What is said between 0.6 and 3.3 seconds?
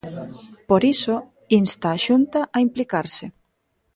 Por iso, insta a Xunta a implicarse.